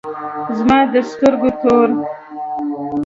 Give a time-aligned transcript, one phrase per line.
[0.57, 1.89] زما د سترگو تور